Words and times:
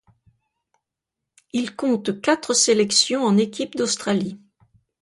Il 1.53 1.75
compte 1.75 2.21
quatre 2.21 2.53
sélections 2.55 3.23
en 3.23 3.37
équipe 3.37 3.75
d'Australie. 3.75 4.39